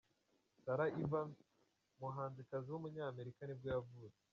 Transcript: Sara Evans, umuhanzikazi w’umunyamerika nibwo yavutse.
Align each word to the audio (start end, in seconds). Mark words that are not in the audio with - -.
Sara 0.63 0.85
Evans, 1.03 1.37
umuhanzikazi 1.95 2.67
w’umunyamerika 2.71 3.41
nibwo 3.43 3.67
yavutse. 3.73 4.21